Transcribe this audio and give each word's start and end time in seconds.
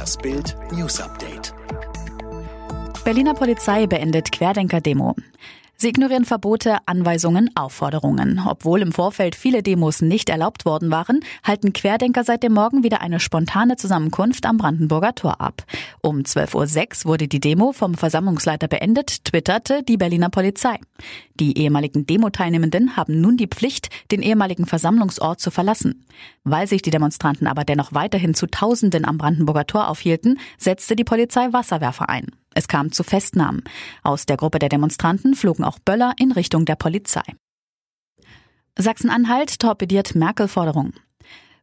Das 0.00 0.16
Bild 0.16 0.56
News 0.72 0.98
Update. 0.98 1.52
Berliner 3.04 3.34
Polizei 3.34 3.86
beendet 3.86 4.32
Querdenker-Demo. 4.32 5.14
Sie 5.82 5.88
ignorieren 5.88 6.26
Verbote, 6.26 6.76
Anweisungen, 6.84 7.48
Aufforderungen. 7.54 8.38
Obwohl 8.46 8.82
im 8.82 8.92
Vorfeld 8.92 9.34
viele 9.34 9.62
Demos 9.62 10.02
nicht 10.02 10.28
erlaubt 10.28 10.66
worden 10.66 10.90
waren, 10.90 11.20
halten 11.42 11.72
Querdenker 11.72 12.22
seit 12.22 12.42
dem 12.42 12.52
Morgen 12.52 12.82
wieder 12.82 13.00
eine 13.00 13.18
spontane 13.18 13.76
Zusammenkunft 13.76 14.44
am 14.44 14.58
Brandenburger 14.58 15.14
Tor 15.14 15.40
ab. 15.40 15.64
Um 16.02 16.18
12.06 16.18 17.06
Uhr 17.06 17.12
wurde 17.12 17.28
die 17.28 17.40
Demo 17.40 17.72
vom 17.72 17.94
Versammlungsleiter 17.94 18.68
beendet, 18.68 19.24
twitterte 19.24 19.82
die 19.82 19.96
Berliner 19.96 20.28
Polizei. 20.28 20.76
Die 21.36 21.56
ehemaligen 21.56 22.04
Demo-Teilnehmenden 22.04 22.98
haben 22.98 23.18
nun 23.22 23.38
die 23.38 23.48
Pflicht, 23.48 23.88
den 24.10 24.20
ehemaligen 24.20 24.66
Versammlungsort 24.66 25.40
zu 25.40 25.50
verlassen. 25.50 26.04
Weil 26.44 26.66
sich 26.66 26.82
die 26.82 26.90
Demonstranten 26.90 27.46
aber 27.46 27.64
dennoch 27.64 27.94
weiterhin 27.94 28.34
zu 28.34 28.46
Tausenden 28.48 29.06
am 29.06 29.16
Brandenburger 29.16 29.66
Tor 29.66 29.88
aufhielten, 29.88 30.38
setzte 30.58 30.94
die 30.94 31.04
Polizei 31.04 31.54
Wasserwerfer 31.54 32.10
ein. 32.10 32.26
Es 32.60 32.68
kam 32.68 32.92
zu 32.92 33.04
Festnahmen. 33.04 33.64
Aus 34.02 34.26
der 34.26 34.36
Gruppe 34.36 34.58
der 34.58 34.68
Demonstranten 34.68 35.34
flogen 35.34 35.64
auch 35.64 35.78
Böller 35.78 36.12
in 36.18 36.30
Richtung 36.30 36.66
der 36.66 36.76
Polizei. 36.76 37.22
Sachsen-Anhalt 38.78 39.60
torpediert 39.60 40.14
Merkel-Forderung. 40.14 40.92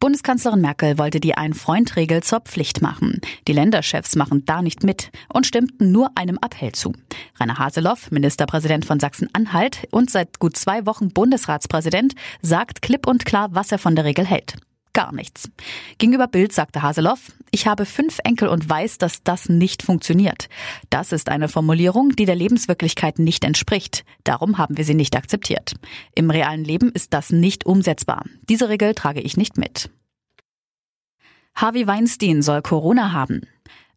Bundeskanzlerin 0.00 0.60
Merkel 0.60 0.98
wollte 0.98 1.20
die 1.20 1.36
Ein-Freund-Regel 1.36 2.24
zur 2.24 2.40
Pflicht 2.40 2.82
machen. 2.82 3.20
Die 3.46 3.52
Länderchefs 3.52 4.16
machen 4.16 4.44
da 4.46 4.62
nicht 4.62 4.82
mit 4.82 5.12
und 5.32 5.46
stimmten 5.46 5.92
nur 5.92 6.10
einem 6.16 6.40
Appell 6.44 6.72
zu. 6.72 6.92
Rainer 7.38 7.58
Haseloff, 7.58 8.10
Ministerpräsident 8.10 8.84
von 8.84 8.98
Sachsen-Anhalt 8.98 9.86
und 9.92 10.10
seit 10.10 10.40
gut 10.40 10.56
zwei 10.56 10.86
Wochen 10.86 11.10
Bundesratspräsident, 11.10 12.16
sagt 12.42 12.82
klipp 12.82 13.06
und 13.06 13.24
klar, 13.24 13.50
was 13.52 13.70
er 13.70 13.78
von 13.78 13.94
der 13.94 14.06
Regel 14.06 14.26
hält 14.26 14.56
gar 14.92 15.12
nichts. 15.12 15.50
Gegenüber 15.98 16.26
Bild 16.26 16.52
sagte 16.52 16.82
Haseloff, 16.82 17.32
ich 17.50 17.66
habe 17.66 17.86
fünf 17.86 18.18
Enkel 18.24 18.48
und 18.48 18.68
weiß, 18.68 18.98
dass 18.98 19.22
das 19.22 19.48
nicht 19.48 19.82
funktioniert. 19.82 20.48
Das 20.88 21.12
ist 21.12 21.28
eine 21.28 21.48
Formulierung, 21.48 22.10
die 22.10 22.24
der 22.24 22.36
Lebenswirklichkeit 22.36 23.18
nicht 23.18 23.44
entspricht. 23.44 24.04
Darum 24.24 24.58
haben 24.58 24.76
wir 24.76 24.84
sie 24.84 24.94
nicht 24.94 25.16
akzeptiert. 25.16 25.74
Im 26.14 26.30
realen 26.30 26.64
Leben 26.64 26.90
ist 26.92 27.12
das 27.12 27.30
nicht 27.30 27.66
umsetzbar. 27.66 28.24
Diese 28.48 28.68
Regel 28.68 28.94
trage 28.94 29.20
ich 29.20 29.36
nicht 29.36 29.56
mit. 29.56 29.90
Harvey 31.54 31.86
Weinstein 31.86 32.42
soll 32.42 32.62
Corona 32.62 33.12
haben. 33.12 33.42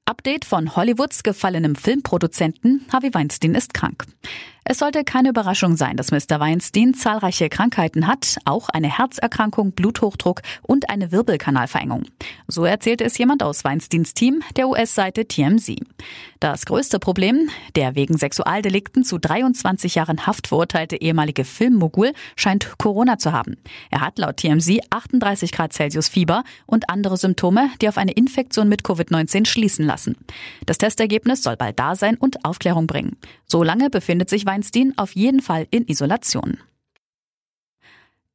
Update 0.06 0.44
von 0.44 0.76
Hollywoods 0.76 1.24
gefallenem 1.24 1.76
Filmproduzenten 1.76 2.86
Harvey 2.92 3.14
Weinstein 3.14 3.56
ist 3.56 3.74
krank. 3.74 4.06
Es 4.66 4.80
sollte 4.80 5.04
keine 5.04 5.30
Überraschung 5.30 5.76
sein, 5.76 5.98
dass 5.98 6.12
Mr. 6.12 6.40
Weinstein 6.40 6.94
zahlreiche 6.94 7.50
Krankheiten 7.50 8.08
hat, 8.08 8.38
auch 8.46 8.70
eine 8.70 8.98
Herzerkrankung, 8.98 9.74
Bluthochdruck 9.74 10.42
und 10.62 10.90
eine 10.90 11.12
Wirbelkanalverengung. 11.12 12.06
So 12.48 12.64
erzählte 12.64 13.04
es 13.04 13.18
jemand 13.18 13.44
aus 13.44 13.66
Weinsteins 13.66 14.14
Team 14.14 14.42
der 14.56 14.70
US-Seite 14.70 15.28
TMZ. 15.28 15.82
Das 16.40 16.66
größte 16.66 17.00
Problem, 17.00 17.50
der 17.76 17.96
wegen 17.96 18.18
Sexualdelikten 18.18 19.04
zu 19.04 19.18
23 19.18 19.96
Jahren 19.96 20.26
Haft 20.28 20.48
verurteilte 20.48 20.96
ehemalige 20.96 21.44
Filmmogul 21.44 22.14
scheint 22.38 22.78
Corona 22.78 23.18
zu 23.18 23.34
haben. 23.34 23.58
Er 23.92 24.00
hat 24.00 24.18
laut 24.18 24.38
TMZ 24.38 24.80
38 24.90 25.52
Grad 25.52 25.74
Celsius 25.74 26.08
Fieber 26.08 26.44
und 26.66 26.90
andere 26.90 27.18
Symptome, 27.18 27.70
die 27.82 27.90
auf 27.90 27.98
eine 27.98 28.14
Infektion 28.14 28.70
mit 28.70 28.84
Covid-19 28.84 29.46
schließen 29.46 29.86
lassen. 29.86 30.16
Das 30.66 30.78
Testergebnis 30.78 31.44
soll 31.44 31.58
bald 31.58 31.80
da 31.80 31.96
sein 31.96 32.16
und 32.16 32.46
Aufklärung 32.46 32.88
bringen. 32.88 33.18
Solange 33.46 33.90
befindet 33.90 34.30
sich 34.30 34.46
Weinstein 34.46 34.53
auf 34.98 35.16
jeden 35.16 35.42
Fall 35.42 35.68
in 35.72 35.88
Isolation. 35.88 36.60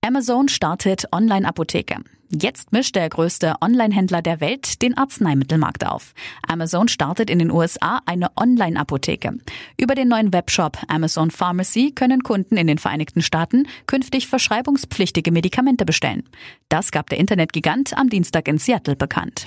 Amazon 0.01 0.49
startet 0.49 1.07
Online-Apotheke. 1.13 1.97
Jetzt 2.31 2.73
mischt 2.73 2.95
der 2.95 3.09
größte 3.09 3.55
Online-Händler 3.61 4.21
der 4.21 4.41
Welt 4.41 4.83
den 4.83 4.97
Arzneimittelmarkt 4.97 5.87
auf. 5.87 6.15
Amazon 6.47 6.89
startet 6.89 7.31
in 7.31 7.39
den 7.39 7.51
USA 7.51 8.01
eine 8.05 8.29
Online-Apotheke. 8.37 9.39
Über 9.79 9.95
den 9.95 10.09
neuen 10.09 10.33
Webshop 10.33 10.79
Amazon 10.89 11.31
Pharmacy 11.31 11.93
können 11.95 12.23
Kunden 12.23 12.57
in 12.57 12.67
den 12.67 12.79
Vereinigten 12.79 13.23
Staaten 13.23 13.67
künftig 13.87 14.29
verschreibungspflichtige 14.29 15.33
Medikamente 15.33 15.85
bestellen. 15.85 16.29
Das 16.69 16.91
gab 16.91 17.09
der 17.09 17.19
Internetgigant 17.19 17.97
am 17.97 18.09
Dienstag 18.11 18.47
in 18.47 18.59
Seattle 18.59 18.97
bekannt. 18.97 19.47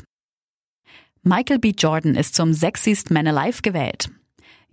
Michael 1.24 1.60
B. 1.60 1.74
Jordan 1.78 2.16
ist 2.16 2.34
zum 2.36 2.54
Sexiest 2.54 3.12
Man 3.12 3.28
Alive 3.28 3.62
gewählt. 3.62 4.10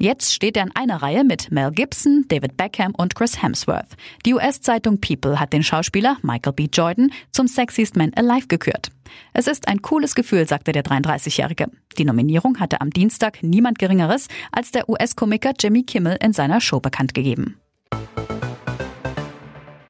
Jetzt 0.01 0.33
steht 0.33 0.57
er 0.57 0.63
in 0.63 0.77
einer 0.77 1.03
Reihe 1.03 1.25
mit 1.25 1.51
Mel 1.51 1.73
Gibson, 1.73 2.25
David 2.29 2.57
Beckham 2.57 2.95
und 2.95 3.17
Chris 3.17 3.43
Hemsworth. 3.43 3.97
Die 4.25 4.33
US-Zeitung 4.33 5.01
People 5.01 5.41
hat 5.41 5.53
den 5.53 5.65
Schauspieler 5.65 6.19
Michael 6.23 6.53
B. 6.53 6.69
Jordan 6.73 7.11
zum 7.33 7.49
Sexiest 7.49 7.97
Man 7.97 8.15
Alive 8.15 8.47
gekürt. 8.47 8.93
Es 9.33 9.49
ist 9.49 9.67
ein 9.67 9.83
cooles 9.83 10.15
Gefühl, 10.15 10.47
sagte 10.47 10.71
der 10.71 10.85
33-Jährige. 10.85 11.67
Die 11.99 12.05
Nominierung 12.05 12.61
hatte 12.61 12.81
am 12.81 12.91
Dienstag 12.91 13.43
niemand 13.43 13.81
Geringeres 13.81 14.29
als 14.53 14.71
der 14.71 14.89
US-Komiker 14.89 15.51
Jimmy 15.59 15.83
Kimmel 15.83 16.17
in 16.23 16.33
seiner 16.33 16.61
Show 16.61 16.79
bekannt 16.79 17.13
gegeben. 17.13 17.61